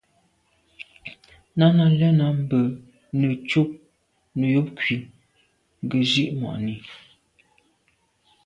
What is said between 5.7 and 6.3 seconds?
gə zí’